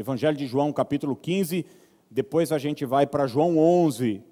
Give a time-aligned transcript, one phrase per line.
[0.00, 1.66] Evangelho de João, capítulo 15,
[2.10, 4.22] depois a gente vai para João 11,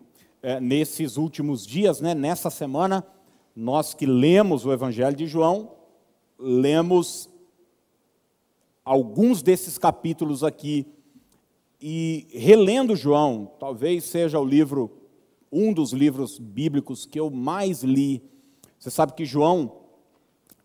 [0.43, 3.07] é, nesses últimos dias, né, nessa semana,
[3.55, 5.73] nós que lemos o Evangelho de João,
[6.39, 7.29] lemos
[8.83, 10.87] alguns desses capítulos aqui,
[11.81, 14.91] e relendo João, talvez seja o livro,
[15.53, 18.23] um dos livros bíblicos que eu mais li.
[18.79, 19.81] Você sabe que João,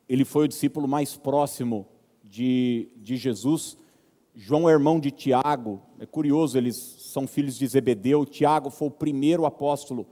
[0.08, 1.86] ele foi o discípulo mais próximo
[2.24, 3.78] de, de Jesus.
[4.36, 8.25] João é irmão de Tiago, é curioso, eles são filhos de Zebedeu.
[8.25, 10.07] Tiago foi o primeiro apóstolo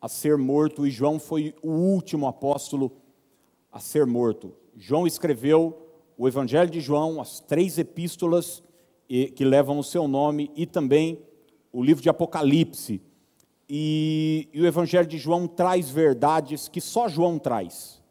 [0.00, 2.90] a ser morto e João foi o último apóstolo
[3.70, 4.54] a ser morto.
[4.74, 5.76] João escreveu
[6.16, 8.62] o Evangelho de João, as três epístolas
[9.08, 11.20] que levam o seu nome e também
[11.70, 13.02] o livro de Apocalipse.
[13.68, 18.02] E, e o Evangelho de João traz verdades que só João traz.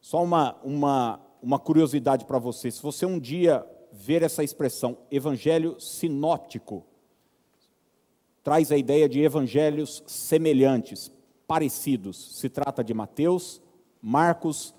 [0.00, 5.78] Só uma, uma, uma curiosidade para você: se você um dia ver essa expressão, evangelho
[5.80, 6.84] sinóptico,
[8.42, 11.10] traz a ideia de evangelhos semelhantes,
[11.46, 12.38] parecidos.
[12.38, 13.60] Se trata de Mateus,
[14.00, 14.74] Marcos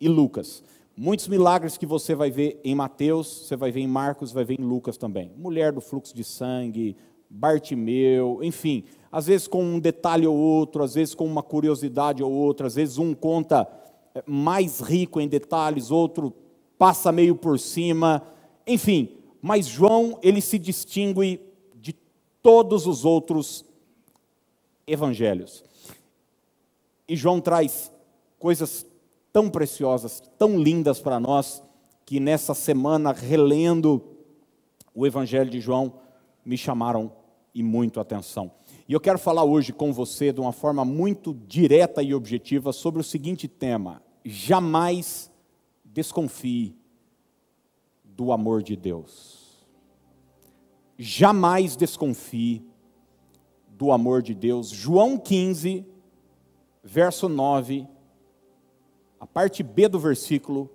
[0.00, 0.62] e Lucas.
[0.96, 4.60] Muitos milagres que você vai ver em Mateus, você vai ver em Marcos, vai ver
[4.60, 5.32] em Lucas também.
[5.36, 6.96] Mulher do fluxo de sangue,
[7.28, 12.32] Bartimeu, enfim, às vezes com um detalhe ou outro, às vezes com uma curiosidade ou
[12.32, 13.68] outra, às vezes um conta
[14.14, 16.34] eh, mais rico em detalhes, outro
[16.76, 18.22] passa meio por cima,
[18.72, 21.40] enfim, mas João, ele se distingue
[21.74, 21.92] de
[22.42, 23.64] todos os outros
[24.86, 25.64] evangelhos.
[27.08, 27.90] E João traz
[28.38, 28.86] coisas
[29.32, 31.62] tão preciosas, tão lindas para nós,
[32.06, 34.02] que nessa semana, relendo
[34.94, 35.94] o Evangelho de João,
[36.44, 37.12] me chamaram
[37.54, 38.50] e muito atenção.
[38.88, 43.00] E eu quero falar hoje com você de uma forma muito direta e objetiva sobre
[43.00, 45.30] o seguinte tema: jamais
[45.84, 46.79] desconfie
[48.20, 49.66] do amor de Deus.
[50.98, 52.62] Jamais desconfie
[53.70, 54.68] do amor de Deus.
[54.68, 55.86] João 15,
[56.84, 57.88] verso 9
[59.18, 60.70] a parte B do versículo,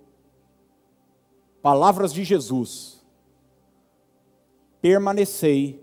[1.62, 3.04] palavras de Jesus:
[4.80, 5.80] permanecei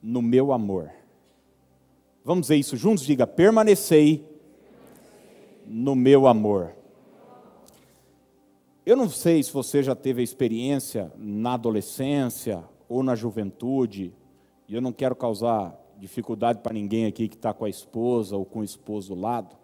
[0.00, 0.92] no meu amor.
[2.24, 3.04] Vamos dizer isso juntos?
[3.04, 4.24] Diga: permanecei
[5.66, 6.76] no meu amor.
[8.88, 14.14] Eu não sei se você já teve a experiência na adolescência ou na juventude,
[14.66, 18.46] e eu não quero causar dificuldade para ninguém aqui que está com a esposa ou
[18.46, 19.54] com o esposo do lado,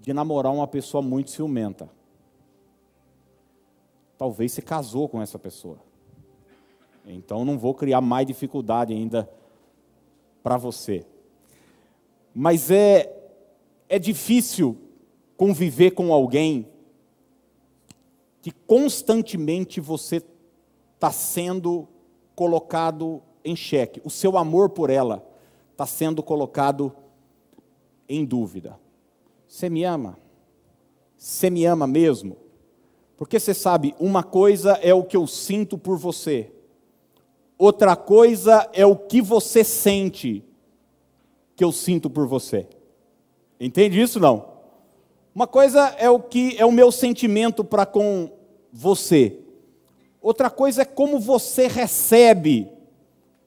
[0.00, 1.90] de namorar uma pessoa muito ciumenta.
[4.16, 5.76] Talvez você casou com essa pessoa.
[7.04, 9.28] Então não vou criar mais dificuldade ainda
[10.42, 11.04] para você.
[12.34, 13.14] Mas é
[13.86, 14.78] é difícil
[15.36, 16.66] conviver com alguém
[18.46, 20.22] que constantemente você
[20.94, 21.88] está sendo
[22.32, 24.00] colocado em xeque.
[24.04, 25.28] O seu amor por ela
[25.72, 26.94] está sendo colocado
[28.08, 28.78] em dúvida.
[29.48, 30.16] Você me ama?
[31.16, 32.36] Você me ama mesmo?
[33.16, 36.52] Porque você sabe, uma coisa é o que eu sinto por você,
[37.58, 40.44] outra coisa é o que você sente
[41.56, 42.68] que eu sinto por você.
[43.58, 44.54] Entende isso não?
[45.34, 48.35] Uma coisa é o que é o meu sentimento para com
[48.76, 49.38] você.
[50.20, 52.70] Outra coisa é como você recebe,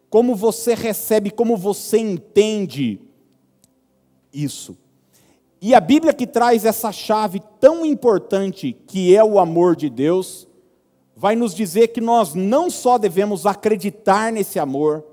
[0.09, 2.99] como você recebe, como você entende
[4.33, 4.75] isso.
[5.61, 10.47] E a Bíblia que traz essa chave tão importante que é o amor de Deus,
[11.15, 15.05] vai nos dizer que nós não só devemos acreditar nesse amor,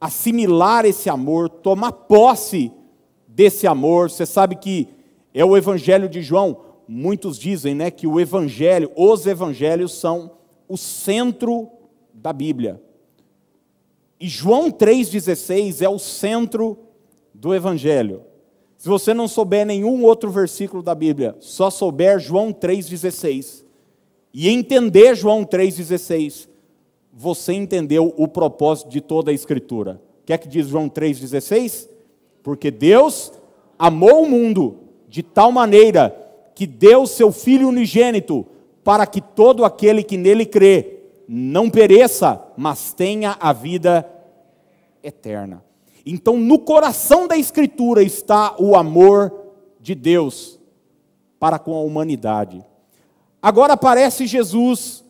[0.00, 2.72] assimilar esse amor, tomar posse
[3.28, 4.10] desse amor.
[4.10, 4.88] Você sabe que
[5.34, 6.69] é o Evangelho de João.
[6.92, 10.32] Muitos dizem, né, que o Evangelho, os Evangelhos são
[10.68, 11.70] o centro
[12.12, 12.82] da Bíblia.
[14.18, 16.76] E João 3,16 é o centro
[17.32, 18.24] do Evangelho.
[18.76, 23.62] Se você não souber nenhum outro versículo da Bíblia, só souber João 3,16
[24.34, 26.48] e entender João 3,16,
[27.12, 30.02] você entendeu o propósito de toda a Escritura.
[30.22, 31.88] O que é que diz João 3,16?
[32.42, 33.32] Porque Deus
[33.78, 34.78] amou o mundo
[35.08, 36.19] de tal maneira
[36.60, 38.46] que deu seu Filho unigênito
[38.84, 44.06] para que todo aquele que nele crê não pereça, mas tenha a vida
[45.02, 45.64] eterna.
[46.04, 49.32] Então, no coração da Escritura está o amor
[49.80, 50.60] de Deus
[51.38, 52.62] para com a humanidade.
[53.40, 55.02] Agora aparece Jesus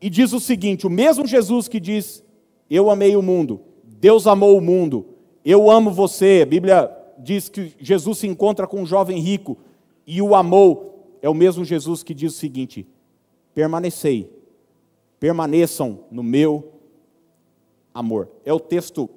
[0.00, 2.22] e diz o seguinte: o mesmo Jesus que diz,
[2.70, 5.04] Eu amei o mundo, Deus amou o mundo,
[5.44, 6.42] eu amo você.
[6.44, 9.58] A Bíblia diz que Jesus se encontra com um jovem rico
[10.06, 11.18] e o amou.
[11.20, 12.86] É o mesmo Jesus que diz o seguinte:
[13.54, 14.36] permanecei
[15.18, 16.72] permaneçam no meu
[17.94, 18.28] amor.
[18.44, 19.08] É o texto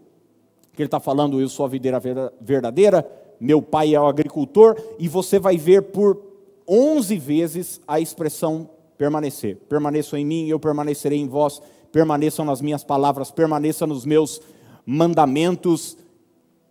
[0.73, 1.99] que ele está falando, eu sou a videira
[2.39, 3.09] verdadeira,
[3.39, 6.21] meu pai é o agricultor, e você vai ver por
[6.67, 9.57] 11 vezes a expressão permanecer.
[9.67, 14.41] Permaneçam em mim, eu permanecerei em vós, permaneçam nas minhas palavras, permaneçam nos meus
[14.85, 15.97] mandamentos.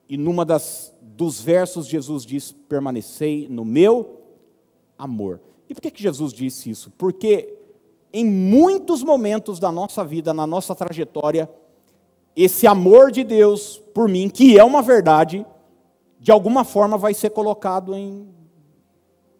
[0.09, 4.21] E numa das dos versos Jesus diz: "Permanecei no meu
[4.97, 5.41] amor".
[5.69, 6.93] E por que que Jesus disse isso?
[6.97, 7.59] Porque
[8.13, 11.51] em muitos momentos da nossa vida, na nossa trajetória,
[12.37, 15.45] esse amor de Deus por mim, que é uma verdade,
[16.21, 18.29] de alguma forma vai ser colocado em,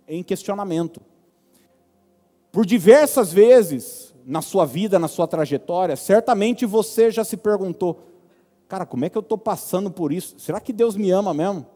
[0.09, 1.01] em questionamento.
[2.51, 8.08] Por diversas vezes na sua vida, na sua trajetória, certamente você já se perguntou:
[8.69, 10.39] cara, como é que eu estou passando por isso?
[10.39, 11.67] Será que Deus me ama mesmo?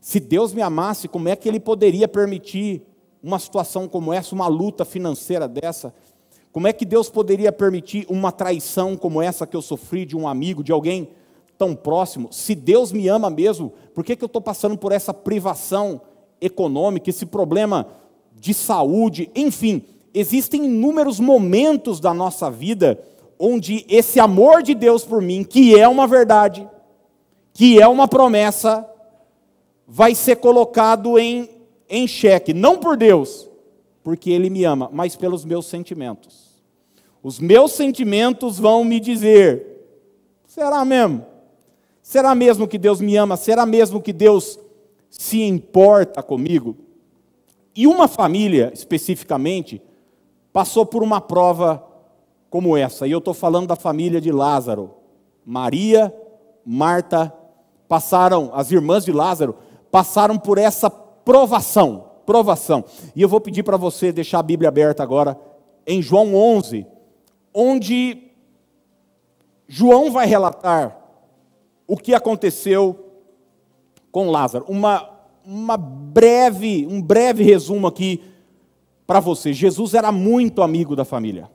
[0.00, 2.82] Se Deus me amasse, como é que Ele poderia permitir
[3.22, 5.94] uma situação como essa, uma luta financeira dessa?
[6.52, 10.28] Como é que Deus poderia permitir uma traição como essa que eu sofri de um
[10.28, 11.08] amigo, de alguém
[11.56, 12.28] tão próximo?
[12.30, 16.02] Se Deus me ama mesmo, por que, que eu estou passando por essa privação
[16.40, 17.88] econômica, esse problema
[18.38, 19.30] de saúde?
[19.34, 19.82] Enfim,
[20.12, 23.02] existem inúmeros momentos da nossa vida
[23.38, 26.68] onde esse amor de Deus por mim, que é uma verdade,
[27.52, 28.88] que é uma promessa,
[29.86, 31.48] vai ser colocado em,
[31.88, 33.48] em xeque, não por Deus,
[34.02, 36.54] porque Ele me ama, mas pelos meus sentimentos.
[37.22, 39.86] Os meus sentimentos vão me dizer:
[40.46, 41.24] será mesmo?
[42.02, 43.36] Será mesmo que Deus me ama?
[43.36, 44.58] Será mesmo que Deus
[45.08, 46.76] se importa comigo?
[47.74, 49.80] E uma família, especificamente,
[50.52, 51.82] passou por uma prova
[52.54, 53.04] como essa.
[53.04, 54.94] E eu estou falando da família de Lázaro.
[55.44, 56.14] Maria,
[56.64, 57.34] Marta,
[57.88, 59.56] passaram, as irmãs de Lázaro,
[59.90, 62.12] passaram por essa provação.
[62.24, 62.84] Provação.
[63.16, 65.36] E eu vou pedir para você deixar a Bíblia aberta agora
[65.84, 66.86] em João 11,
[67.52, 68.30] onde
[69.66, 70.96] João vai relatar
[71.88, 73.16] o que aconteceu
[74.12, 74.64] com Lázaro.
[74.68, 75.10] Uma,
[75.44, 78.22] uma breve, um breve resumo aqui
[79.04, 79.52] para você.
[79.52, 81.52] Jesus era muito amigo da família.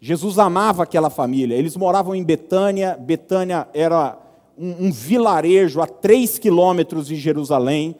[0.00, 1.56] Jesus amava aquela família.
[1.56, 2.96] Eles moravam em Betânia.
[2.98, 4.18] Betânia era
[4.56, 7.96] um, um vilarejo a três quilômetros de Jerusalém.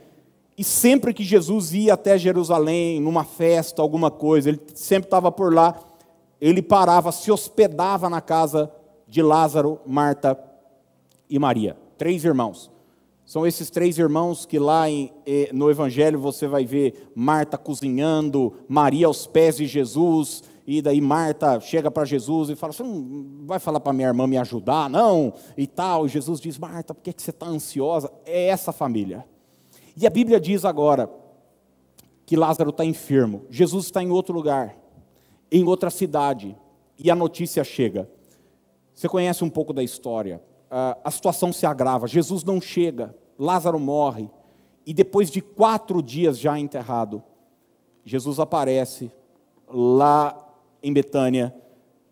[0.56, 5.54] E sempre que Jesus ia até Jerusalém, numa festa, alguma coisa, ele sempre estava por
[5.54, 5.74] lá
[6.40, 8.70] ele parava, se hospedava na casa
[9.06, 10.38] de Lázaro, Marta
[11.28, 11.76] e Maria.
[11.96, 12.70] Três irmãos.
[13.26, 18.54] São esses três irmãos que lá em, eh, no Evangelho você vai ver Marta cozinhando,
[18.66, 23.46] Maria aos pés de Jesus, e daí Marta chega para Jesus e fala: Você não
[23.46, 25.32] vai falar para minha irmã me ajudar, não?
[25.56, 26.04] E tal.
[26.04, 28.12] E Jesus diz: Marta, por que você está ansiosa?
[28.26, 29.24] É essa família.
[29.96, 31.10] E a Bíblia diz agora
[32.26, 34.76] que Lázaro está enfermo, Jesus está em outro lugar
[35.50, 36.56] em outra cidade
[36.98, 38.08] e a notícia chega.
[38.94, 40.42] Você conhece um pouco da história.
[40.70, 42.06] a situação se agrava.
[42.06, 44.28] Jesus não chega, Lázaro morre.
[44.84, 47.22] E depois de quatro dias já enterrado,
[48.04, 49.10] Jesus aparece
[49.66, 50.47] lá
[50.82, 51.54] em Betânia,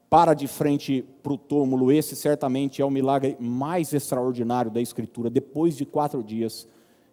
[0.09, 1.91] para de frente para o túmulo.
[1.91, 5.29] Esse certamente é o milagre mais extraordinário da Escritura.
[5.29, 6.69] Depois de quatro dias,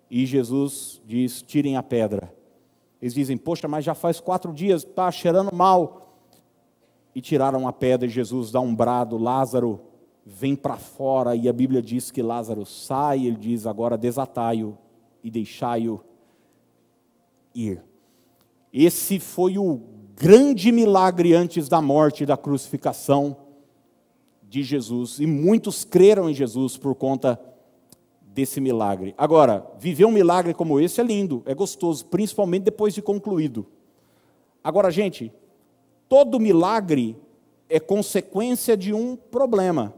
[0.09, 2.33] e Jesus diz: tirem a pedra.
[3.01, 6.15] Eles dizem: Poxa, mas já faz quatro dias, está cheirando mal
[7.15, 9.81] e tiraram a pedra, e Jesus dá um brado, Lázaro
[10.25, 14.77] vem para fora, e a Bíblia diz que Lázaro sai, ele diz agora desatai-o
[15.23, 15.99] e deixai-o
[17.53, 17.83] ir.
[18.71, 19.81] Esse foi o
[20.15, 23.37] grande milagre antes da morte e da crucificação
[24.43, 27.39] de Jesus, e muitos creram em Jesus por conta
[28.21, 29.13] desse milagre.
[29.17, 33.65] Agora, viver um milagre como esse é lindo, é gostoso, principalmente depois de concluído.
[34.63, 35.31] Agora, gente,
[36.07, 37.17] todo milagre
[37.67, 39.93] é consequência de um problema.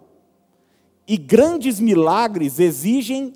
[1.07, 3.33] E grandes milagres exigem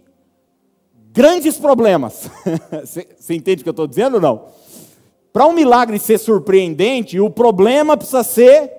[1.12, 2.30] grandes problemas.
[3.18, 4.48] Você entende o que eu estou dizendo ou não?
[5.32, 8.72] Para um milagre ser surpreendente, o problema precisa ser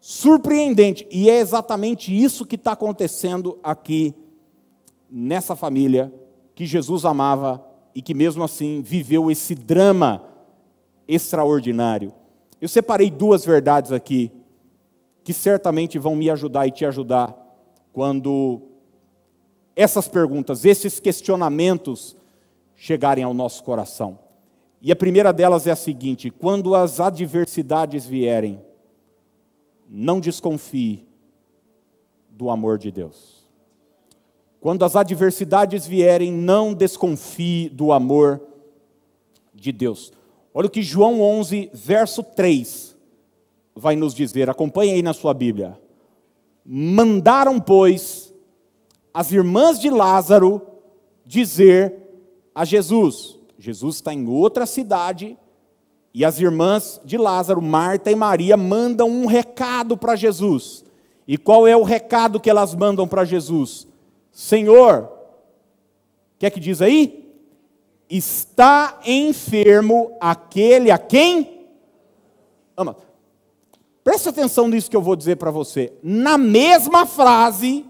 [0.00, 1.06] surpreendente.
[1.10, 4.14] E é exatamente isso que está acontecendo aqui
[5.10, 6.12] nessa família
[6.54, 7.64] que Jesus amava
[7.94, 10.22] e que mesmo assim viveu esse drama
[11.08, 12.12] extraordinário.
[12.60, 14.30] Eu separei duas verdades aqui
[15.22, 17.34] que certamente vão me ajudar e te ajudar
[17.92, 18.60] quando
[19.74, 22.16] essas perguntas, esses questionamentos
[22.76, 24.23] chegarem ao nosso coração.
[24.86, 28.60] E a primeira delas é a seguinte: quando as adversidades vierem,
[29.88, 31.08] não desconfie
[32.28, 33.48] do amor de Deus.
[34.60, 38.42] Quando as adversidades vierem, não desconfie do amor
[39.54, 40.12] de Deus.
[40.52, 42.94] Olha o que João 11, verso 3,
[43.74, 45.80] vai nos dizer, acompanhe aí na sua Bíblia.
[46.62, 48.34] Mandaram, pois,
[49.14, 50.60] as irmãs de Lázaro
[51.24, 51.94] dizer
[52.54, 53.38] a Jesus.
[53.64, 55.38] Jesus está em outra cidade
[56.12, 60.84] e as irmãs de Lázaro, Marta e Maria, mandam um recado para Jesus.
[61.26, 63.86] E qual é o recado que elas mandam para Jesus?
[64.30, 67.34] Senhor, o que é que diz aí?
[68.08, 71.66] Está enfermo aquele a quem
[72.76, 72.94] ama.
[74.04, 75.90] Preste atenção nisso que eu vou dizer para você.
[76.02, 77.86] Na mesma frase,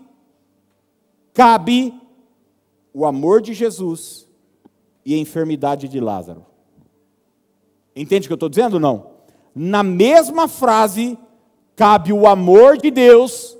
[1.32, 1.92] cabe
[2.92, 4.23] o amor de Jesus
[5.04, 6.44] e a enfermidade de Lázaro.
[7.94, 8.80] Entende o que eu estou dizendo?
[8.80, 9.14] Não.
[9.54, 11.16] Na mesma frase,
[11.76, 13.56] cabe o amor de Deus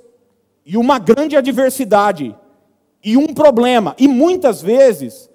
[0.65, 2.35] e uma grande adversidade
[3.03, 3.95] e um problema.
[3.97, 5.29] E muitas vezes,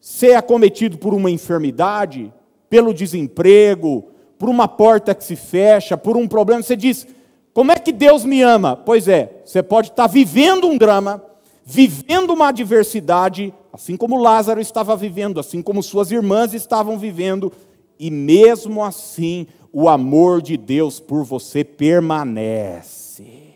[0.00, 2.32] ser acometido por uma enfermidade,
[2.68, 7.06] pelo desemprego, por uma porta que se fecha, por um problema, você diz:
[7.52, 8.74] como é que Deus me ama?
[8.74, 11.22] Pois é, você pode estar vivendo um drama,
[11.64, 17.52] vivendo uma adversidade, assim como Lázaro estava vivendo, assim como suas irmãs estavam vivendo,
[17.98, 23.50] e mesmo assim o amor de Deus por você permanece.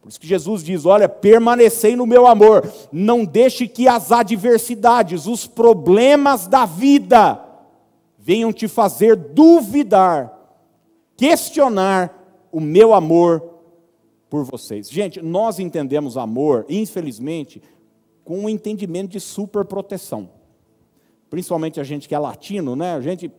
[0.00, 5.26] Por isso que Jesus diz: Olha, permanecei no meu amor, não deixe que as adversidades,
[5.26, 7.44] os problemas da vida,
[8.18, 10.32] venham te fazer duvidar,
[11.16, 13.42] questionar o meu amor
[14.30, 14.88] por vocês.
[14.90, 17.62] Gente, nós entendemos amor, infelizmente,
[18.28, 20.28] com um entendimento de superproteção.
[21.30, 22.92] Principalmente a gente que é latino, né?
[22.92, 23.32] A gente,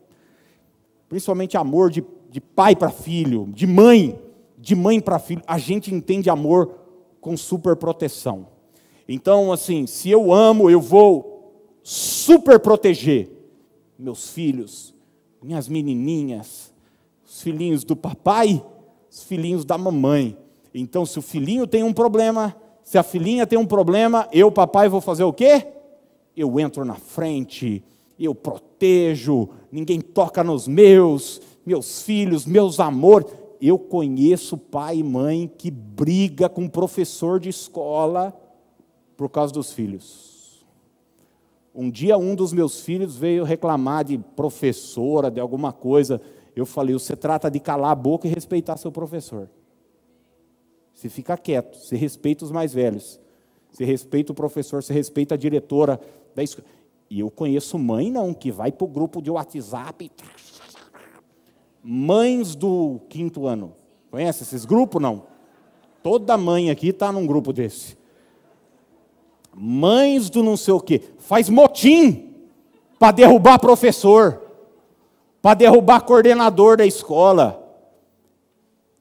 [1.08, 4.20] principalmente amor de, de pai para filho, de mãe,
[4.58, 5.44] de mãe para filho.
[5.46, 6.74] A gente entende amor
[7.22, 8.48] com superproteção.
[9.08, 11.54] Então, assim, se eu amo, eu vou
[11.84, 13.30] super proteger
[13.96, 14.96] meus filhos,
[15.40, 16.74] minhas menininhas,
[17.24, 18.66] os filhinhos do papai,
[19.08, 20.36] os filhinhos da mamãe.
[20.74, 22.56] Então, se o filhinho tem um problema,
[22.90, 25.68] se a filhinha tem um problema, eu, papai, vou fazer o quê?
[26.36, 27.84] Eu entro na frente,
[28.20, 33.28] eu protejo, ninguém toca nos meus, meus filhos, meus amores.
[33.62, 38.36] Eu conheço pai e mãe que briga com professor de escola
[39.16, 40.66] por causa dos filhos.
[41.76, 46.20] Um dia um dos meus filhos veio reclamar de professora, de alguma coisa.
[46.56, 49.48] Eu falei: você trata de calar a boca e respeitar seu professor.
[51.00, 53.20] Você fica quieto, você respeita os mais velhos.
[53.72, 56.00] Você respeita o professor, você respeita a diretora
[56.36, 56.68] da escola.
[57.10, 60.12] E eu conheço mãe não, que vai para o grupo de WhatsApp.
[61.84, 63.74] Mães do quinto ano.
[64.12, 65.02] Conhece esses grupos?
[65.02, 65.24] Não.
[66.04, 68.00] Toda mãe aqui está num grupo desse
[69.54, 72.34] mães do não sei o quê, faz motim
[72.98, 74.42] para derrubar professor,
[75.42, 77.62] para derrubar coordenador da escola.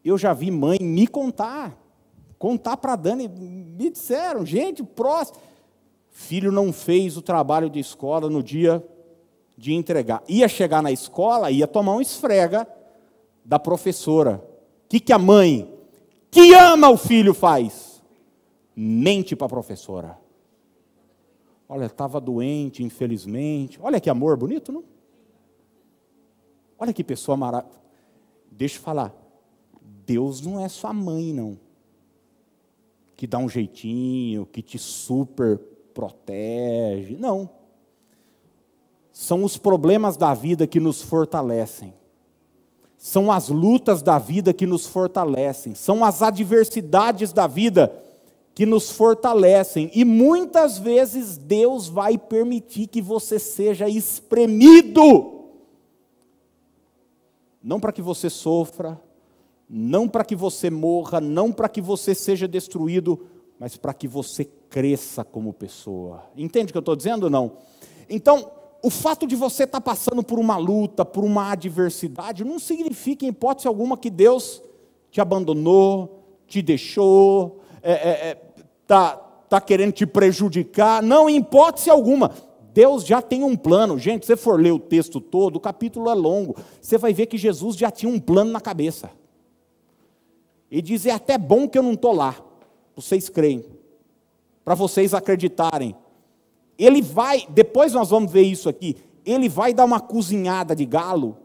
[0.04, 1.76] Eu já vi mãe me contar,
[2.38, 5.38] contar para Dani, me disseram, gente, próximo.
[6.10, 8.84] Filho não fez o trabalho de escola no dia
[9.56, 10.22] de entregar.
[10.28, 12.66] Ia chegar na escola, ia tomar um esfrega
[13.44, 14.42] da professora.
[14.84, 15.72] O que, que a mãe,
[16.30, 18.02] que ama o filho, faz?
[18.74, 20.18] Mente para a professora.
[21.68, 23.78] Olha, estava doente, infelizmente.
[23.82, 24.84] Olha que amor bonito, não?
[26.78, 27.78] Olha que pessoa maravilhosa.
[28.50, 29.14] Deixa eu falar.
[30.06, 31.58] Deus não é sua mãe, não.
[33.18, 35.58] Que dá um jeitinho, que te super
[35.92, 37.16] protege.
[37.18, 37.50] Não.
[39.12, 41.92] São os problemas da vida que nos fortalecem.
[42.96, 45.74] São as lutas da vida que nos fortalecem.
[45.74, 47.92] São as adversidades da vida
[48.54, 49.90] que nos fortalecem.
[49.92, 55.48] E muitas vezes Deus vai permitir que você seja espremido.
[57.60, 58.96] Não para que você sofra,
[59.68, 63.26] não para que você morra, não para que você seja destruído,
[63.58, 66.24] mas para que você cresça como pessoa.
[66.36, 67.52] Entende o que eu estou dizendo ou não?
[68.08, 68.50] Então,
[68.82, 73.24] o fato de você estar tá passando por uma luta, por uma adversidade, não significa,
[73.24, 74.62] em hipótese alguma, que Deus
[75.10, 78.38] te abandonou, te deixou, é, é, é
[78.82, 79.16] está
[79.48, 81.02] tá querendo te prejudicar.
[81.02, 82.30] Não, em hipótese alguma.
[82.72, 83.98] Deus já tem um plano.
[83.98, 87.26] Gente, se você for ler o texto todo, o capítulo é longo, você vai ver
[87.26, 89.10] que Jesus já tinha um plano na cabeça.
[90.70, 92.36] E diz: é até bom que eu não estou lá.
[92.94, 93.64] Vocês creem.
[94.64, 95.94] Para vocês acreditarem.
[96.78, 98.96] Ele vai, depois nós vamos ver isso aqui.
[99.24, 101.36] Ele vai dar uma cozinhada de galo.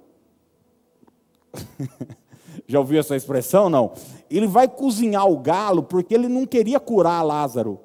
[2.67, 3.69] Já ouviu essa expressão?
[3.69, 3.93] Não.
[4.29, 7.79] Ele vai cozinhar o galo porque ele não queria curar Lázaro.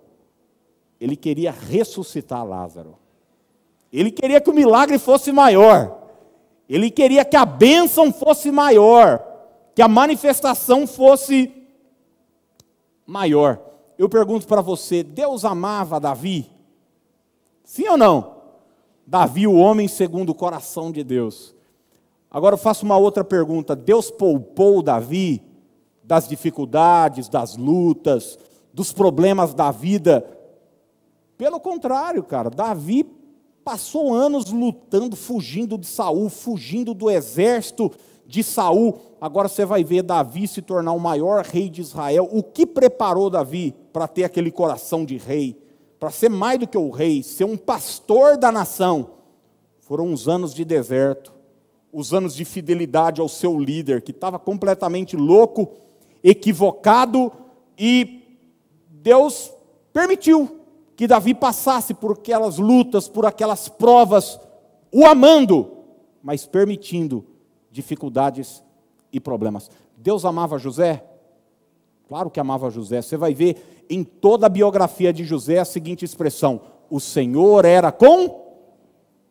[1.01, 2.97] Ele queria ressuscitar Lázaro.
[3.93, 5.99] Ele queria que o milagre fosse maior.
[6.69, 9.28] Ele queria que a bênção fosse maior.
[9.79, 11.55] Que a manifestação fosse
[13.07, 13.63] maior.
[13.97, 16.51] Eu pergunto para você: Deus amava Davi?
[17.63, 18.39] Sim ou não?
[19.07, 21.55] Davi, o homem segundo o coração de Deus.
[22.29, 25.41] Agora eu faço uma outra pergunta: Deus poupou Davi
[26.03, 28.37] das dificuldades, das lutas,
[28.75, 30.29] dos problemas da vida?
[31.37, 33.07] Pelo contrário, cara, Davi
[33.63, 37.93] passou anos lutando, fugindo de Saul, fugindo do exército
[38.29, 39.01] de Saul.
[39.19, 42.29] Agora você vai ver Davi se tornar o maior rei de Israel.
[42.31, 45.57] O que preparou Davi para ter aquele coração de rei?
[45.99, 49.11] Para ser mais do que o rei, ser um pastor da nação.
[49.81, 51.33] Foram os anos de deserto,
[51.91, 55.71] os anos de fidelidade ao seu líder, que estava completamente louco,
[56.23, 57.33] equivocado,
[57.77, 58.39] e
[58.91, 59.51] Deus
[59.93, 60.61] permitiu
[60.95, 64.39] que Davi passasse por aquelas lutas, por aquelas provas,
[64.93, 65.71] o amando,
[66.23, 67.25] mas permitindo
[67.71, 68.63] dificuldades
[69.13, 69.71] e problemas.
[69.97, 71.05] Deus amava José?
[72.07, 73.03] Claro que amava José.
[73.03, 77.93] Você vai ver em toda a biografia de José a seguinte expressão: o Senhor era
[77.93, 78.49] com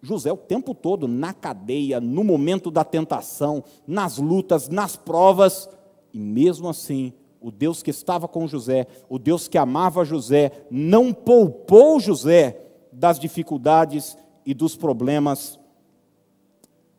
[0.01, 5.69] José o tempo todo na cadeia, no momento da tentação, nas lutas, nas provas,
[6.13, 11.13] e mesmo assim, o Deus que estava com José, o Deus que amava José, não
[11.13, 15.59] poupou José das dificuldades e dos problemas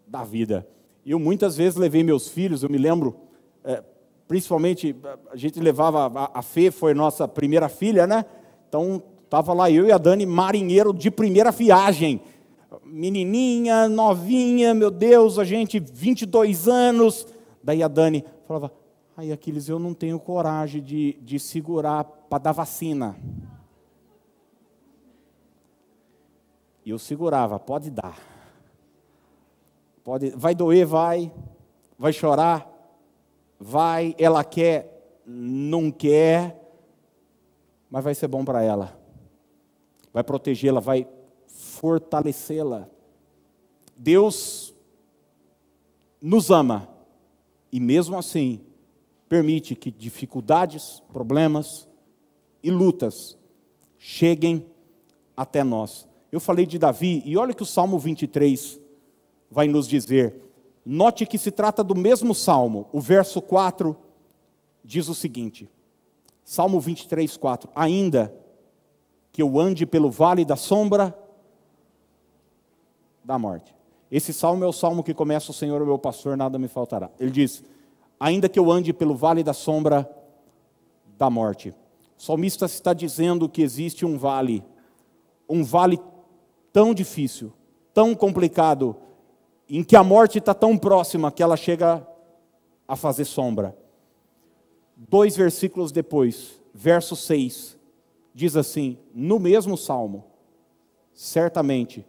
[0.07, 0.67] da vida.
[1.11, 3.17] Eu muitas vezes levei meus filhos, eu me lembro,
[3.65, 3.83] é,
[4.27, 4.95] principalmente,
[5.33, 8.27] a gente levava, a, a Fê foi nossa primeira filha, né?
[8.69, 12.21] Então, estava lá eu e a Dani, marinheiro de primeira viagem.
[12.85, 17.27] Menininha, novinha, meu Deus, a gente, 22 anos.
[17.65, 18.71] Daí a Dani falava,
[19.17, 23.17] ai, Aquiles, eu não tenho coragem de, de segurar para dar vacina.
[26.85, 28.38] E eu segurava, pode dar.
[30.09, 31.31] Pode, vai doer, vai.
[31.99, 32.67] Vai chorar,
[33.61, 34.15] vai.
[34.17, 36.59] Ela quer, não quer.
[37.91, 38.99] Mas vai ser bom para ela.
[40.11, 41.07] Vai protegê-la, vai
[41.47, 42.89] fortalecê-la.
[43.95, 44.75] Deus
[46.23, 46.89] nos ama
[47.71, 48.63] e mesmo assim
[49.29, 51.87] permite que dificuldades, problemas
[52.63, 53.37] e lutas
[53.99, 54.65] cheguem
[55.37, 56.09] até nós.
[56.33, 58.88] Eu falei de Davi e olha que o Salmo 23
[59.51, 60.35] vai nos dizer.
[60.85, 62.89] Note que se trata do mesmo salmo.
[62.93, 63.97] O verso 4
[64.85, 65.71] diz o seguinte:
[66.45, 67.71] Salmo 23, 4.
[67.75, 68.35] Ainda
[69.33, 71.17] que eu ande pelo vale da sombra
[73.23, 73.75] da morte.
[74.11, 77.11] Esse salmo é o salmo que começa: O Senhor é meu pastor, nada me faltará.
[77.21, 77.63] Ele diz:
[78.19, 80.11] Ainda que eu ande pelo vale da sombra
[81.19, 81.75] da morte.
[82.17, 84.65] O salmista está dizendo que existe um vale,
[85.49, 86.01] um vale
[86.73, 87.53] tão difícil,
[87.93, 88.97] tão complicado,
[89.69, 92.07] em que a morte está tão próxima que ela chega
[92.87, 93.77] a fazer sombra.
[94.97, 97.79] Dois versículos depois, verso 6,
[98.35, 100.25] diz assim: no mesmo salmo,
[101.13, 102.05] certamente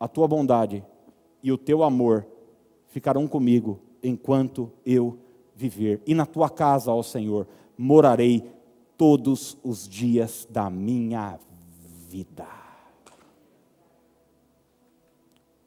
[0.00, 0.84] a tua bondade
[1.42, 2.26] e o teu amor
[2.88, 5.18] ficarão comigo enquanto eu
[5.54, 8.44] viver, e na tua casa, ó Senhor, morarei
[8.96, 11.38] todos os dias da minha
[12.08, 12.65] vida.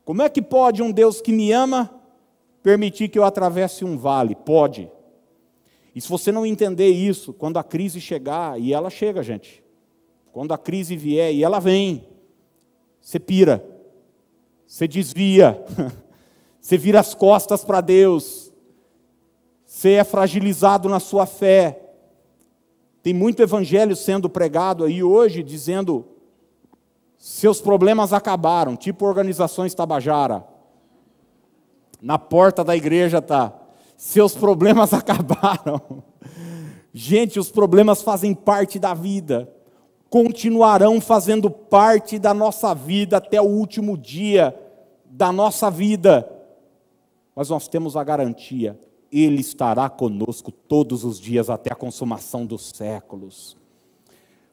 [0.10, 1.88] Como é que pode um Deus que me ama
[2.64, 4.34] permitir que eu atravesse um vale?
[4.34, 4.90] Pode.
[5.94, 9.64] E se você não entender isso, quando a crise chegar, e ela chega, gente,
[10.32, 12.08] quando a crise vier, e ela vem,
[13.00, 13.64] você pira,
[14.66, 15.64] você desvia,
[16.60, 18.52] você vira as costas para Deus,
[19.64, 21.88] você é fragilizado na sua fé.
[23.04, 26.04] Tem muito evangelho sendo pregado aí hoje dizendo
[27.20, 30.42] seus problemas acabaram, tipo organizações Tabajara.
[32.02, 33.54] Na porta da igreja tá.
[33.98, 36.02] Seus problemas acabaram.
[36.94, 39.54] Gente, os problemas fazem parte da vida.
[40.10, 44.58] Continuarão fazendo parte da nossa vida até o último dia
[45.04, 46.28] da nossa vida.
[47.36, 48.80] Mas nós temos a garantia,
[49.12, 53.59] ele estará conosco todos os dias até a consumação dos séculos.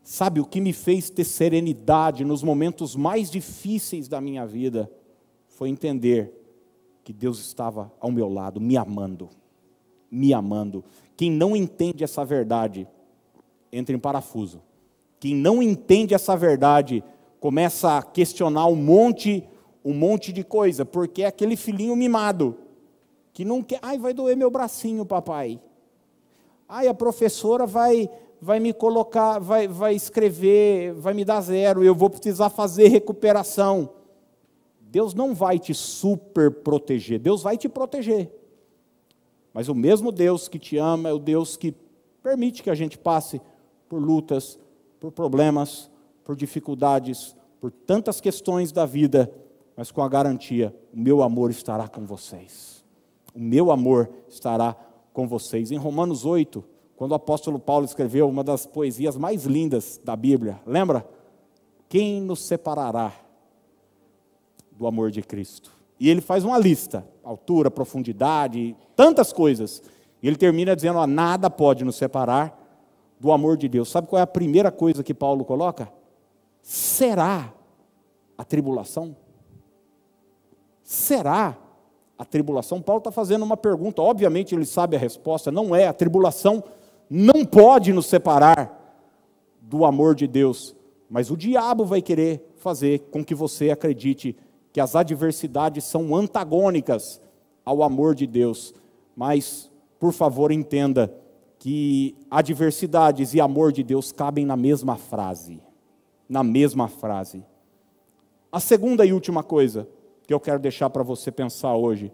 [0.09, 4.89] Sabe, o que me fez ter serenidade nos momentos mais difíceis da minha vida
[5.49, 6.33] foi entender
[7.03, 9.29] que Deus estava ao meu lado, me amando,
[10.09, 10.85] me amando.
[11.17, 12.87] Quem não entende essa verdade,
[13.73, 14.63] entra em parafuso.
[15.19, 17.03] Quem não entende essa verdade,
[17.41, 19.43] começa a questionar um monte,
[19.85, 22.57] um monte de coisa, porque é aquele filhinho mimado,
[23.33, 25.61] que não quer, ai, vai doer meu bracinho, papai.
[26.69, 28.09] Ai, a professora vai
[28.41, 33.91] vai me colocar, vai, vai escrever, vai me dar zero, eu vou precisar fazer recuperação.
[34.81, 38.31] Deus não vai te super proteger, Deus vai te proteger.
[39.53, 41.75] Mas o mesmo Deus que te ama é o Deus que
[42.23, 43.41] permite que a gente passe
[43.89, 44.59] por lutas,
[45.01, 45.91] por problemas,
[46.25, 49.33] por dificuldades, por tantas questões da vida,
[49.77, 52.85] mas com a garantia: o meu amor estará com vocês.
[53.35, 54.75] O meu amor estará
[55.13, 55.71] com vocês.
[55.71, 56.65] Em Romanos 8,
[56.97, 61.07] quando o apóstolo Paulo escreveu uma das poesias mais lindas da Bíblia, lembra?
[61.89, 63.13] Quem nos separará
[64.73, 65.71] do amor de Cristo?
[66.01, 69.83] E ele faz uma lista: altura, profundidade, tantas coisas.
[70.23, 72.59] E ele termina dizendo: ó, nada pode nos separar
[73.21, 73.91] do amor de Deus.
[73.91, 75.93] Sabe qual é a primeira coisa que Paulo coloca?
[76.63, 77.53] Será
[78.37, 79.15] a tribulação?
[80.83, 81.57] Será
[82.19, 82.81] a tribulação?
[82.81, 86.65] Paulo está fazendo uma pergunta, obviamente ele sabe a resposta: não é, a tribulação
[87.09, 88.77] não pode nos separar
[89.61, 90.75] do amor de Deus,
[91.09, 94.37] mas o diabo vai querer fazer com que você acredite
[94.73, 97.21] que as adversidades são antagônicas
[97.65, 98.75] ao amor de Deus.
[99.15, 101.13] Mas, por favor, entenda
[101.59, 105.61] que adversidades e amor de Deus cabem na mesma frase.
[106.29, 107.43] Na mesma frase.
[108.53, 109.89] A segunda e última coisa
[110.27, 112.13] que eu quero deixar para você pensar hoje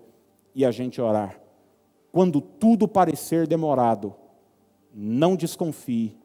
[0.55, 1.40] e a gente orar.
[2.11, 4.14] Quando tudo parecer demorado,
[4.94, 6.16] não desconfie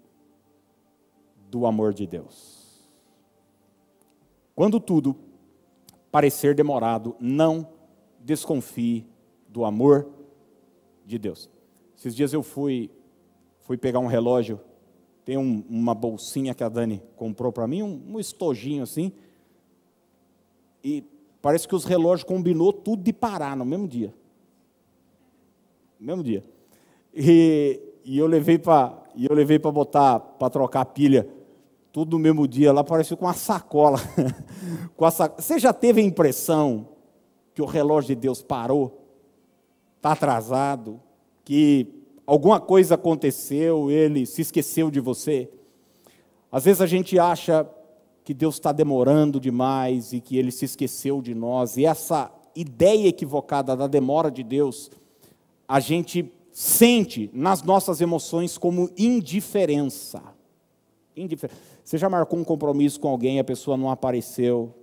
[1.50, 2.88] do amor de Deus.
[4.56, 5.16] Quando tudo
[6.12, 7.70] parecer demorado, não
[8.20, 9.06] desconfie
[9.48, 10.08] do amor
[11.06, 11.50] de Deus.
[11.98, 12.90] Esses dias eu fui,
[13.62, 14.60] fui pegar um relógio,
[15.24, 19.12] tem um, uma bolsinha que a Dani comprou para mim, um, um estojinho assim,
[20.84, 21.04] e
[21.42, 24.14] parece que os relógios combinou tudo de parar no mesmo dia.
[26.00, 26.44] No mesmo dia.
[27.14, 31.28] E, e eu levei para eu levei para botar para trocar a pilha
[31.98, 33.98] tudo no mesmo dia, lá parecia com uma sacola.
[34.96, 35.42] com a sac...
[35.42, 36.90] Você já teve a impressão
[37.56, 39.04] que o relógio de Deus parou?
[39.96, 41.02] Está atrasado?
[41.44, 41.88] Que
[42.28, 45.50] alguma coisa aconteceu, ele se esqueceu de você?
[46.52, 47.68] Às vezes a gente acha
[48.24, 53.08] que Deus está demorando demais e que ele se esqueceu de nós, e essa ideia
[53.08, 54.92] equivocada da demora de Deus,
[55.68, 60.24] a gente sente nas nossas emoções como indiferença.
[61.16, 61.56] indiferença.
[61.84, 64.74] Você já marcou um compromisso com alguém, a pessoa não apareceu.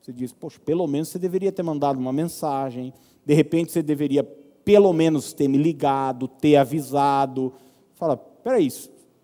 [0.00, 2.92] Você diz, poxa, pelo menos você deveria ter mandado uma mensagem.
[3.24, 7.52] De repente você deveria, pelo menos, ter me ligado, ter avisado.
[7.94, 8.68] Fala, peraí,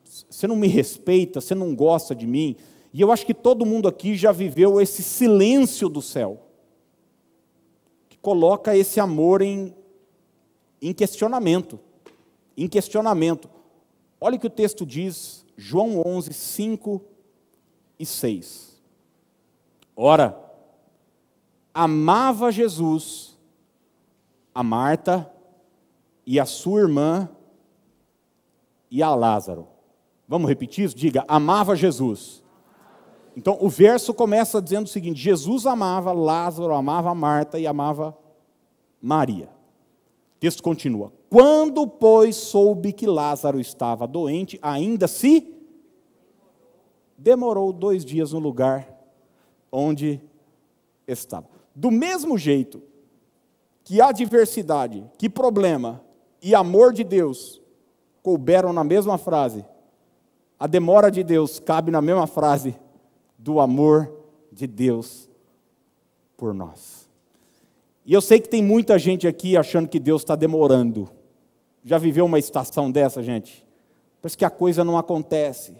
[0.05, 2.55] você não me respeita, você não gosta de mim.
[2.95, 6.41] E eu acho que todo mundo aqui já viveu esse silêncio do céu,
[8.09, 9.75] que coloca esse amor em,
[10.81, 11.81] em questionamento.
[12.57, 13.49] Em questionamento.
[14.21, 17.03] Olha o que o texto diz, João 11, 5
[17.99, 18.83] e 6.
[19.95, 20.39] Ora,
[21.73, 23.37] amava Jesus
[24.55, 25.31] a Marta
[26.27, 27.29] e a sua irmã
[28.91, 29.69] e a Lázaro.
[30.27, 30.97] Vamos repetir isso?
[30.97, 32.43] Diga, amava Jesus.
[33.37, 38.17] Então o verso começa dizendo o seguinte: Jesus amava Lázaro, amava Marta e amava
[39.01, 39.51] Maria.
[40.37, 45.53] O texto continua: Quando, pois, soube que Lázaro estava doente, ainda se
[47.19, 48.89] demorou dois dias no lugar
[49.71, 50.21] onde
[51.07, 51.49] estava.
[51.75, 52.83] Do mesmo jeito
[53.85, 56.03] que adversidade, que problema
[56.43, 57.61] e amor de Deus
[58.23, 59.65] couberam na mesma frase,
[60.59, 62.77] a demora de Deus cabe na mesma frase
[63.39, 64.13] do amor
[64.51, 65.29] de Deus
[66.37, 67.09] por nós.
[68.05, 71.11] E eu sei que tem muita gente aqui achando que Deus está demorando.
[71.89, 73.65] Já viveu uma estação dessa, gente?
[74.21, 75.73] Parece que a coisa não acontece.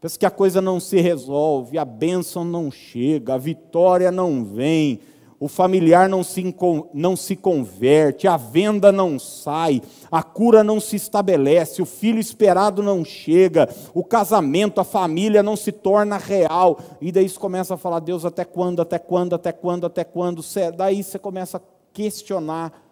[0.00, 4.98] Pensa que a coisa não se resolve, a bênção não chega, a vitória não vem,
[5.38, 6.52] o familiar não se,
[6.92, 12.82] não se converte, a venda não sai, a cura não se estabelece, o filho esperado
[12.82, 16.80] não chega, o casamento, a família não se torna real.
[17.00, 20.42] E daí você começa a falar, Deus, até quando, até quando, até quando, até quando?
[20.76, 21.62] Daí você começa a
[21.92, 22.83] questionar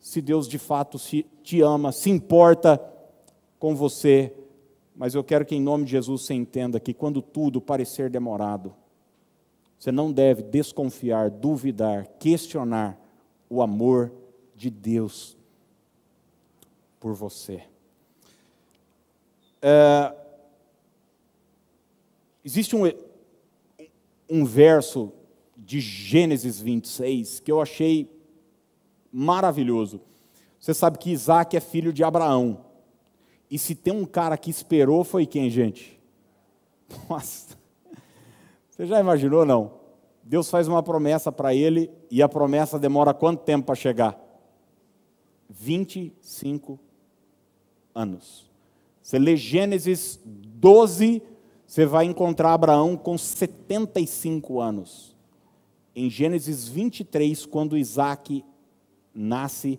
[0.00, 0.98] se Deus de fato
[1.42, 2.80] te ama, se importa
[3.58, 4.32] com você
[4.98, 8.74] mas eu quero que, em nome de Jesus, você entenda que quando tudo parecer demorado,
[9.78, 13.00] você não deve desconfiar, duvidar, questionar
[13.48, 14.10] o amor
[14.56, 15.36] de Deus
[16.98, 17.62] por você.
[19.62, 20.12] É,
[22.44, 22.82] existe um,
[24.28, 25.12] um verso
[25.56, 28.10] de Gênesis 26 que eu achei
[29.12, 30.00] maravilhoso.
[30.58, 32.64] Você sabe que Isaac é filho de Abraão.
[33.50, 35.98] E se tem um cara que esperou, foi quem, gente?
[37.08, 37.56] Nossa.
[38.70, 39.78] Você já imaginou, não?
[40.22, 44.18] Deus faz uma promessa para ele e a promessa demora quanto tempo para chegar?
[45.48, 46.78] 25
[47.94, 48.48] anos.
[49.02, 51.22] Você lê Gênesis 12,
[51.66, 55.16] você vai encontrar Abraão com 75 anos.
[55.96, 58.44] Em Gênesis 23, quando Isaac
[59.18, 59.78] nasce,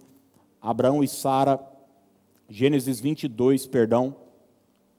[0.62, 1.60] Abraão e Sara,
[2.49, 4.15] Gênesis 22, perdão,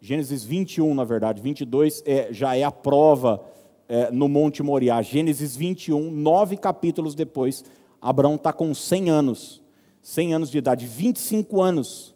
[0.00, 3.44] Gênesis 21, na verdade, 22 é, já é a prova
[3.87, 5.03] é, no Monte Moriá.
[5.03, 7.64] Gênesis 21, nove capítulos depois,
[8.00, 9.62] Abraão está com 100 anos,
[10.00, 12.14] 100 anos de idade, 25 anos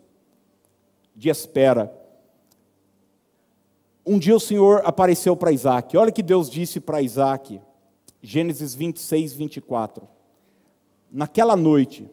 [1.14, 1.92] de espera.
[4.06, 5.96] Um dia o Senhor apareceu para Isaac.
[5.96, 7.60] Olha o que Deus disse para Isaac.
[8.22, 10.13] Gênesis 26, 24.
[11.14, 12.10] Naquela noite,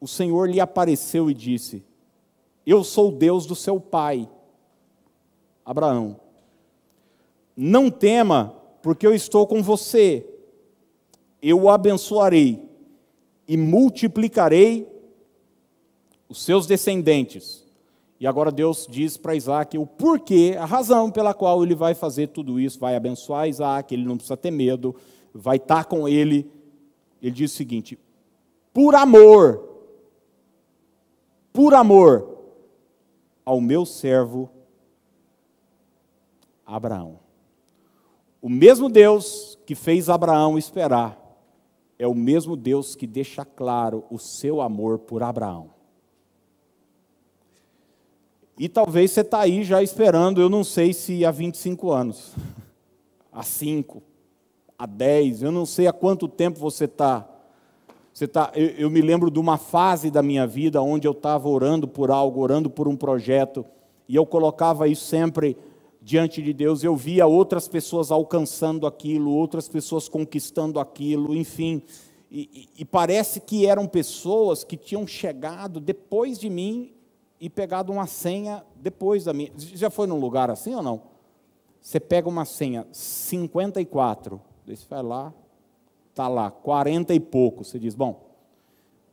[0.00, 1.84] o Senhor lhe apareceu e disse:
[2.64, 4.28] Eu sou o Deus do seu pai,
[5.64, 6.20] Abraão.
[7.56, 10.24] Não tema, porque eu estou com você.
[11.42, 12.62] Eu o abençoarei
[13.48, 14.88] e multiplicarei
[16.28, 17.66] os seus descendentes
[18.18, 22.28] e agora Deus diz para Isaac o porquê, a razão pela qual ele vai fazer
[22.28, 24.96] tudo isso, vai abençoar Isaac, ele não precisa ter medo,
[25.34, 26.50] vai estar com ele.
[27.26, 27.98] Ele diz o seguinte:
[28.72, 29.82] por amor,
[31.52, 32.38] por amor
[33.44, 34.48] ao meu servo
[36.64, 37.18] Abraão.
[38.40, 41.20] O mesmo Deus que fez Abraão esperar,
[41.98, 45.70] é o mesmo Deus que deixa claro o seu amor por Abraão.
[48.56, 52.36] E talvez você está aí já esperando, eu não sei se há 25 anos,
[53.32, 54.00] há 5,
[54.78, 57.28] há 10, eu não sei há quanto tempo você está.
[58.12, 61.48] Você tá, eu, eu me lembro de uma fase da minha vida onde eu estava
[61.48, 63.64] orando por algo, orando por um projeto,
[64.08, 65.56] e eu colocava isso sempre
[66.00, 66.84] diante de Deus.
[66.84, 71.82] Eu via outras pessoas alcançando aquilo, outras pessoas conquistando aquilo, enfim.
[72.30, 76.92] E, e, e parece que eram pessoas que tinham chegado depois de mim
[77.40, 79.52] e pegado uma senha depois da minha.
[79.56, 81.02] Já foi num lugar assim ou não?
[81.80, 85.32] Você pega uma senha 54, daí você vai lá,
[86.10, 87.64] está lá, 40 e pouco.
[87.64, 88.20] Você diz, bom,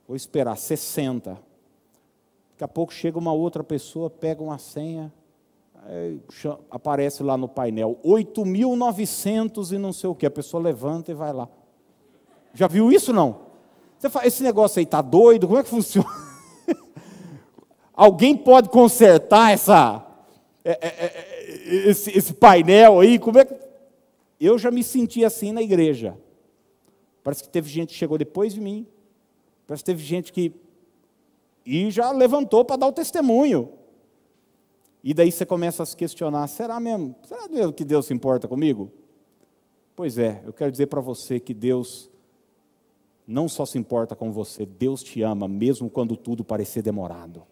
[0.07, 1.31] vou esperar 60.
[2.51, 5.13] Daqui a pouco chega uma outra pessoa, pega uma senha,
[6.71, 10.25] aparece lá no painel, 8.900 e não sei o que.
[10.25, 11.47] A pessoa levanta e vai lá.
[12.53, 13.41] Já viu isso não?
[13.97, 15.47] Você fala, esse negócio aí está doido?
[15.47, 16.09] Como é que funciona?
[17.93, 20.05] Alguém pode consertar essa,
[20.63, 23.19] é, é, é, esse, esse painel aí?
[23.19, 23.72] Como é que...
[24.45, 26.17] Eu já me senti assim na igreja.
[27.23, 28.85] Parece que teve gente que chegou depois de mim.
[29.65, 30.53] Parece que teve gente que.
[31.65, 33.71] E já levantou para dar o testemunho.
[35.01, 37.15] E daí você começa a se questionar: será mesmo?
[37.23, 38.91] Será mesmo que Deus se importa comigo?
[39.95, 42.11] Pois é, eu quero dizer para você que Deus
[43.25, 47.43] não só se importa com você, Deus te ama, mesmo quando tudo parecer demorado.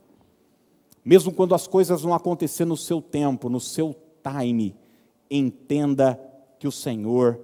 [1.06, 4.76] Mesmo quando as coisas vão acontecer no seu tempo, no seu time,
[5.30, 6.20] entenda
[6.62, 7.42] que o Senhor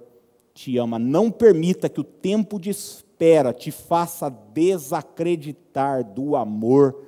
[0.54, 0.96] te ama.
[0.96, 7.04] Não permita que o tempo de espera te faça desacreditar do amor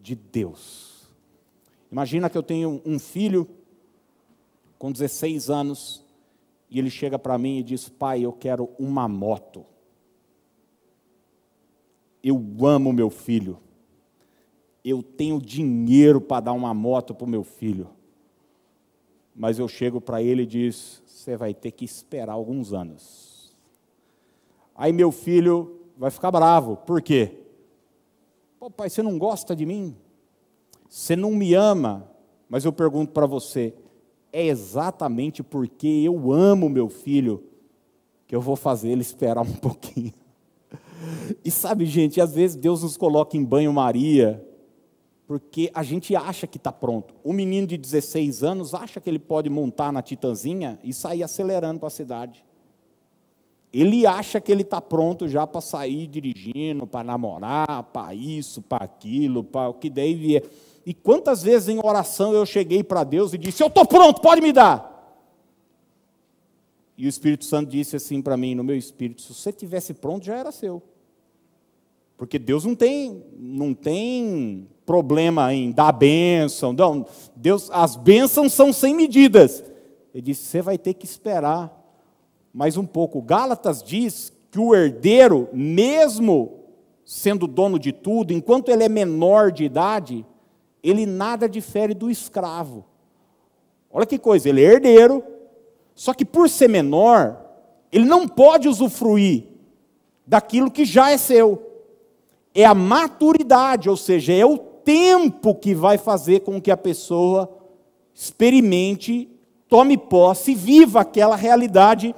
[0.00, 1.10] de Deus.
[1.90, 3.48] Imagina que eu tenho um filho
[4.78, 6.06] com 16 anos
[6.70, 9.66] e ele chega para mim e diz: Pai, eu quero uma moto.
[12.22, 13.58] Eu amo meu filho
[14.84, 17.88] eu tenho dinheiro para dar uma moto para o meu filho.
[19.40, 23.56] Mas eu chego para ele e diz: você vai ter que esperar alguns anos.
[24.74, 26.76] Aí meu filho vai ficar bravo.
[26.76, 27.38] Por quê?
[28.58, 29.96] Pô, pai, você não gosta de mim?
[30.86, 32.06] Você não me ama?
[32.50, 33.72] Mas eu pergunto para você:
[34.30, 37.42] é exatamente porque eu amo meu filho
[38.26, 40.12] que eu vou fazer ele esperar um pouquinho.
[41.42, 44.46] E sabe, gente, às vezes Deus nos coloca em banho-maria
[45.30, 47.14] porque a gente acha que está pronto.
[47.22, 51.78] O menino de 16 anos acha que ele pode montar na Titanzinha e sair acelerando
[51.78, 52.44] para a cidade.
[53.72, 58.84] Ele acha que ele está pronto já para sair dirigindo, para namorar, para isso, para
[58.84, 60.42] aquilo, para o que daí vier.
[60.84, 64.40] E quantas vezes em oração eu cheguei para Deus e disse: Eu estou pronto, pode
[64.40, 65.14] me dar.
[66.98, 70.26] E o Espírito Santo disse assim para mim, no meu espírito: Se você tivesse pronto,
[70.26, 70.82] já era seu.
[72.20, 76.70] Porque Deus não tem, não tem problema em dar bênção.
[76.70, 79.64] Não, Deus, as bênçãos são sem medidas.
[80.12, 81.74] Ele disse: você vai ter que esperar
[82.52, 83.22] mais um pouco.
[83.22, 86.58] Gálatas diz que o herdeiro, mesmo
[87.06, 90.26] sendo dono de tudo, enquanto ele é menor de idade,
[90.82, 92.84] ele nada difere do escravo.
[93.90, 95.24] Olha que coisa, ele é herdeiro,
[95.94, 97.42] só que por ser menor,
[97.90, 99.44] ele não pode usufruir
[100.26, 101.69] daquilo que já é seu.
[102.54, 107.48] É a maturidade, ou seja, é o tempo que vai fazer com que a pessoa
[108.14, 109.28] experimente,
[109.68, 112.14] tome posse, viva aquela realidade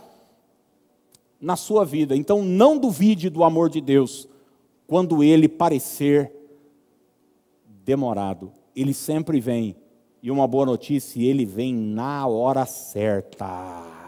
[1.40, 2.16] na sua vida.
[2.16, 4.28] Então não duvide do amor de Deus
[4.86, 6.32] quando ele parecer
[7.84, 8.52] demorado.
[8.74, 9.76] Ele sempre vem.
[10.22, 14.01] E uma boa notícia, ele vem na hora certa.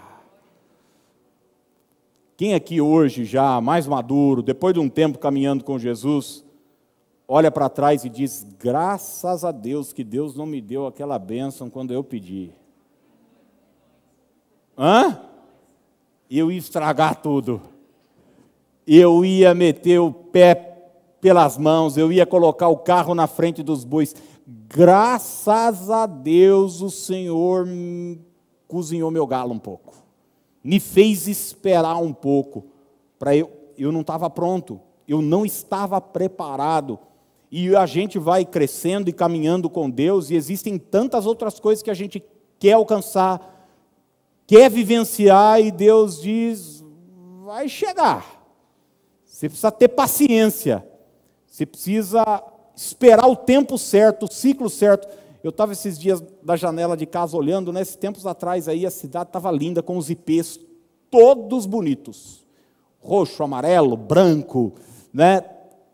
[2.36, 6.44] Quem aqui hoje, já mais maduro, depois de um tempo caminhando com Jesus,
[7.28, 11.70] olha para trás e diz: graças a Deus que Deus não me deu aquela bênção
[11.70, 12.50] quando eu pedi.
[14.76, 15.20] Hã?
[16.28, 17.60] Eu ia estragar tudo.
[18.86, 20.54] Eu ia meter o pé
[21.20, 24.14] pelas mãos, eu ia colocar o carro na frente dos bois.
[24.46, 27.66] Graças a Deus o Senhor
[28.66, 30.03] cozinhou meu galo um pouco.
[30.64, 32.64] Me fez esperar um pouco
[33.18, 36.98] para eu eu não estava pronto, eu não estava preparado.
[37.50, 41.90] E a gente vai crescendo e caminhando com Deus e existem tantas outras coisas que
[41.90, 42.22] a gente
[42.58, 43.68] quer alcançar,
[44.46, 46.84] quer vivenciar e Deus diz:
[47.44, 48.42] vai chegar.
[49.24, 50.84] Você precisa ter paciência.
[51.46, 52.42] Você precisa
[52.74, 55.06] esperar o tempo certo, o ciclo certo.
[55.44, 57.82] Eu estava esses dias da janela de casa olhando, né?
[57.82, 60.58] Esses tempos atrás aí a cidade estava linda com os ipês
[61.10, 62.44] todos bonitos.
[62.98, 64.72] Roxo, amarelo, branco,
[65.12, 65.42] né?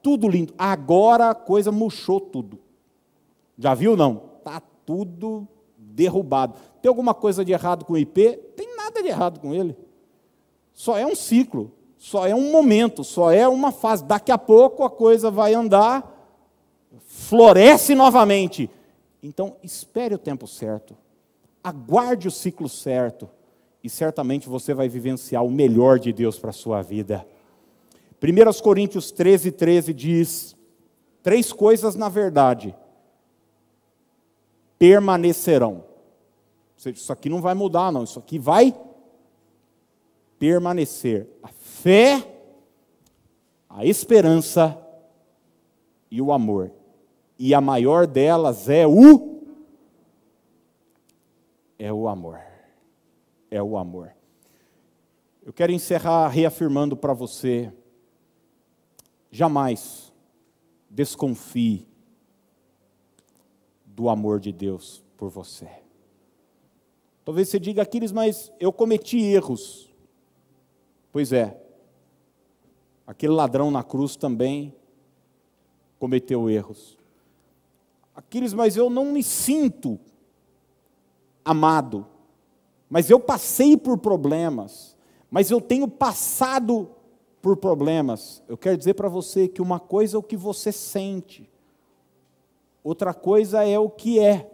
[0.02, 0.54] Tudo lindo.
[0.56, 2.58] Agora a coisa murchou tudo.
[3.58, 4.22] Já viu não?
[4.44, 6.54] Tá tudo derrubado.
[6.80, 8.36] Tem alguma coisa de errado com o IP?
[8.56, 9.76] Tem nada de errado com ele.
[10.72, 14.02] Só é um ciclo só é um momento, só é uma fase.
[14.02, 16.02] Daqui a pouco a coisa vai andar,
[17.06, 18.70] floresce novamente.
[19.22, 20.96] Então, espere o tempo certo,
[21.62, 23.28] aguarde o ciclo certo,
[23.82, 27.26] e certamente você vai vivenciar o melhor de Deus para a sua vida.
[28.22, 30.56] 1 Coríntios 13, 13 diz:
[31.22, 32.74] três coisas na verdade
[34.78, 35.84] permanecerão.
[36.76, 38.74] Isso aqui não vai mudar, não, isso aqui vai
[40.38, 41.28] permanecer.
[41.42, 42.26] A fé,
[43.68, 44.78] a esperança
[46.10, 46.72] e o amor.
[47.40, 49.40] E a maior delas é o
[51.78, 52.38] é o amor.
[53.50, 54.14] É o amor.
[55.42, 57.72] Eu quero encerrar reafirmando para você
[59.30, 60.12] jamais
[60.90, 61.88] desconfie
[63.86, 65.68] do amor de Deus por você.
[67.24, 69.90] Talvez você diga, Aquiles, mas eu cometi erros.
[71.10, 71.60] Pois é,
[73.10, 74.72] Aquele ladrão na cruz também
[75.98, 76.96] cometeu erros.
[78.14, 79.98] Aqueles, mas eu não me sinto
[81.44, 82.06] amado.
[82.88, 84.96] Mas eu passei por problemas.
[85.30, 86.90] Mas eu tenho passado
[87.40, 88.42] por problemas.
[88.48, 91.48] Eu quero dizer para você que uma coisa é o que você sente,
[92.82, 94.50] outra coisa é o que é.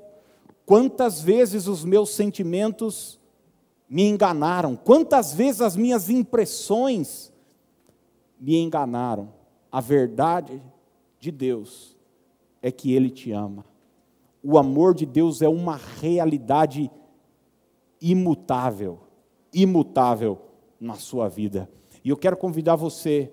[0.65, 3.21] Quantas vezes os meus sentimentos
[3.89, 7.33] me enganaram, quantas vezes as minhas impressões
[8.39, 9.33] me enganaram.
[9.71, 10.63] A verdade
[11.19, 11.96] de Deus
[12.67, 13.65] é que Ele te ama.
[14.43, 16.91] O amor de Deus é uma realidade
[18.03, 18.99] imutável,
[19.55, 20.37] imutável
[20.81, 21.71] na sua vida.
[22.05, 23.33] E eu quero convidar você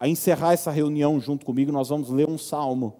[0.00, 1.70] a encerrar essa reunião junto comigo.
[1.70, 2.96] Nós vamos ler um salmo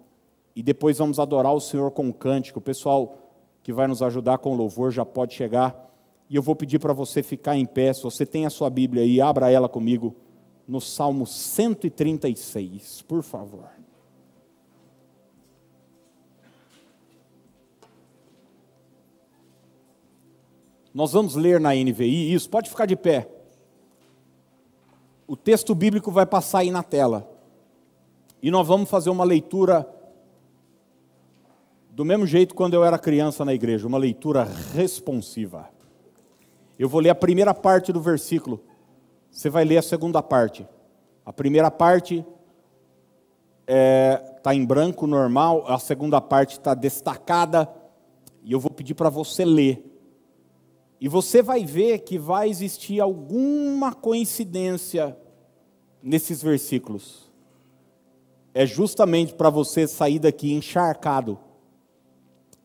[0.55, 2.59] e depois vamos adorar o Senhor com um cântico.
[2.59, 3.17] O pessoal
[3.63, 5.91] que vai nos ajudar com louvor já pode chegar.
[6.29, 7.91] E eu vou pedir para você ficar em pé.
[7.93, 10.15] Se você tem a sua Bíblia aí, abra ela comigo
[10.67, 13.76] no Salmo 136, por favor.
[20.97, 23.29] Nós vamos ler na NVI isso, pode ficar de pé.
[25.27, 27.29] O texto bíblico vai passar aí na tela.
[28.41, 29.87] E nós vamos fazer uma leitura
[31.91, 35.69] do mesmo jeito quando eu era criança na igreja, uma leitura responsiva.
[36.79, 38.59] Eu vou ler a primeira parte do versículo
[39.29, 40.67] você vai ler a segunda parte.
[41.23, 42.27] A primeira parte está
[43.67, 47.71] é, tá em branco normal, a segunda parte está destacada,
[48.43, 49.96] e eu vou pedir para você ler.
[50.99, 55.17] E você vai ver que vai existir alguma coincidência
[56.01, 57.31] nesses versículos.
[58.53, 61.39] É justamente para você sair daqui encharcado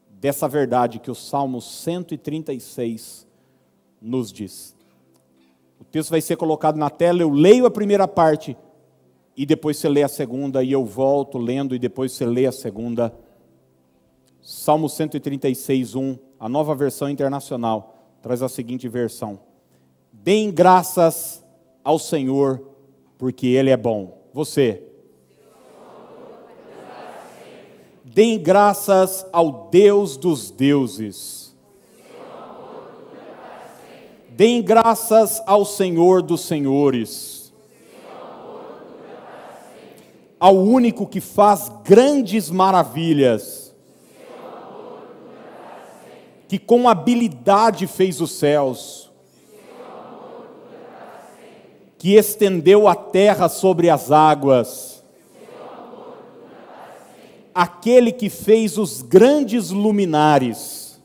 [0.09, 3.27] dessa verdade que o Salmo 136
[4.01, 4.75] nos diz.
[5.81, 8.57] O texto vai ser colocado na tela, eu leio a primeira parte
[9.37, 12.53] e depois você lê a segunda e eu volto lendo e depois você lê a
[12.53, 13.13] segunda.
[14.41, 17.92] Salmo 136, 1, a nova versão internacional,
[18.23, 19.41] traz a seguinte versão:
[20.13, 21.45] Deem graças
[21.83, 22.63] ao Senhor,
[23.19, 24.23] porque Ele é bom.
[24.33, 24.85] Você.
[28.05, 31.57] Deem graças ao Deus dos deuses.
[34.31, 37.53] Deem graças ao Senhor dos senhores.
[40.39, 43.62] Ao único que faz grandes maravilhas.
[46.53, 49.11] Que com habilidade fez os céus.
[51.97, 55.03] Que estendeu a terra sobre as águas
[57.55, 61.01] aquele que fez os grandes luminares,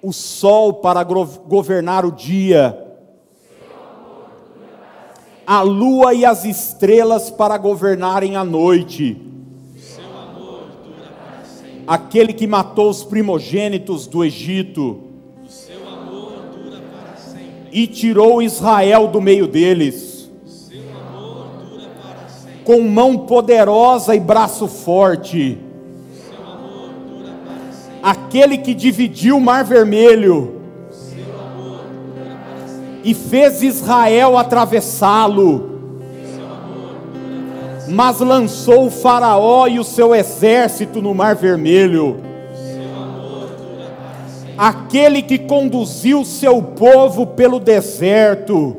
[0.00, 2.96] o sol para governar o dia,
[5.44, 9.33] a lua e as estrelas para governarem a noite,
[11.86, 15.00] aquele que matou os primogênitos do Egito,
[17.74, 20.30] e tirou Israel do meio deles.
[22.64, 25.58] Com mão poderosa e braço forte.
[28.00, 30.60] Aquele que dividiu o mar vermelho.
[33.02, 35.73] E fez Israel atravessá-lo,
[37.88, 42.20] mas lançou o Faraó e o seu exército no mar vermelho.
[44.56, 48.76] Aquele que conduziu seu povo pelo deserto,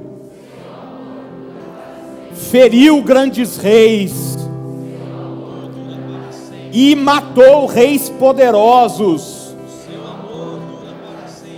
[2.31, 4.37] feriu grandes reis
[6.71, 9.55] e matou reis poderosos.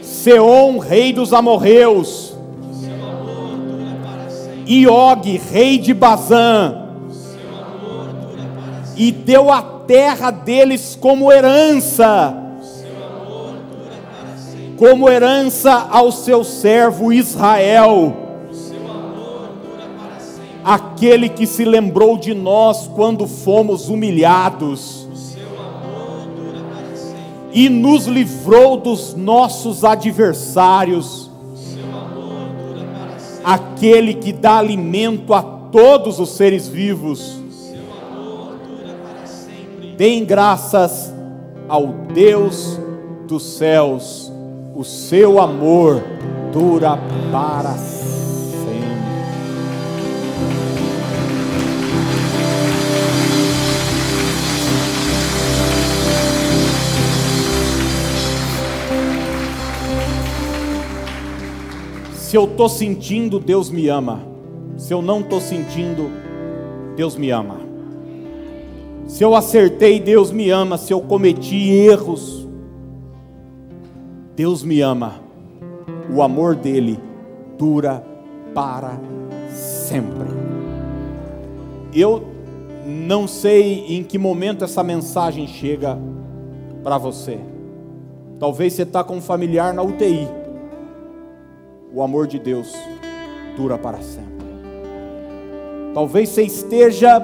[0.01, 2.35] Seom, rei dos amorreus,
[4.65, 6.86] e Og, rei de Bazã,
[8.97, 12.35] e deu a terra deles como herança,
[14.75, 18.25] como herança ao seu servo Israel.
[20.63, 25.07] Aquele que se lembrou de nós quando fomos humilhados.
[27.53, 31.31] E nos livrou dos nossos adversários,
[33.43, 37.46] aquele que dá alimento a todos os seres vivos.
[39.97, 41.11] Deem graças
[41.67, 42.79] ao Deus
[43.27, 44.31] dos céus,
[44.75, 46.03] o seu amor
[46.53, 46.99] dura
[47.31, 48.07] para sempre.
[62.13, 64.21] Se eu estou sentindo, Deus me ama.
[64.77, 66.11] Se eu não estou sentindo,
[66.95, 67.66] Deus me ama.
[69.07, 70.77] Se eu acertei, Deus me ama.
[70.77, 72.47] Se eu cometi erros,
[74.35, 75.21] Deus me ama.
[76.13, 76.99] O amor dele
[77.57, 78.03] dura
[78.53, 78.99] para
[79.49, 80.27] sempre.
[81.93, 82.23] Eu
[82.85, 85.97] não sei em que momento essa mensagem chega
[86.83, 87.39] para você.
[88.39, 90.27] Talvez você está com um familiar na UTI
[91.97, 92.71] o amor de Deus
[93.55, 94.45] dura para sempre.
[95.93, 97.19] Talvez você esteja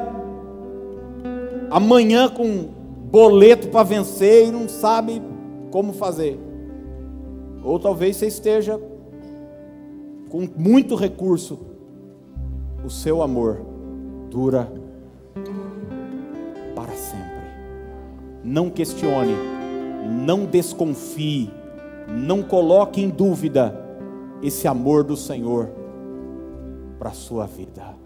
[1.74, 2.68] amanhã com
[3.10, 5.20] boleto para vencer e não sabe
[5.72, 6.40] como fazer.
[7.64, 8.80] Ou talvez você esteja
[10.30, 11.60] com muito recurso.
[12.86, 13.66] O seu amor
[14.30, 14.72] dura
[16.76, 17.44] para sempre.
[18.44, 19.34] Não questione,
[20.26, 21.50] não desconfie,
[22.08, 23.74] não coloque em dúvida
[24.44, 25.72] esse amor do Senhor
[27.00, 28.03] para a sua vida.